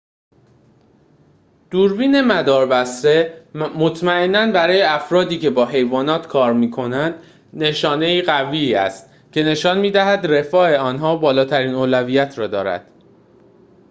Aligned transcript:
دوربین 1.71 2.21
مداربسته 2.21 3.43
مطمئناً 3.55 4.51
برای 4.51 4.81
افرادی‌که 4.81 5.49
با 5.49 5.65
حیوانات 5.65 6.27
کار 6.27 6.53
می‌کنند 6.53 7.13
نشانه‌ای 7.53 8.21
قوی 8.21 8.75
است 8.75 9.09
که 9.31 9.43
نشان 9.43 9.79
می‌دهد 9.79 10.25
رفاه 10.27 10.75
آن‌ها 10.75 11.15
بالاترین 11.15 11.73
اولویت 11.73 12.37
را 12.39 12.47
دارد 12.47 12.91